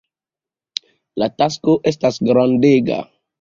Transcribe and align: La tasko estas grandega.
La 1.23 1.27
tasko 1.41 1.75
estas 1.93 2.19
grandega. 2.31 2.99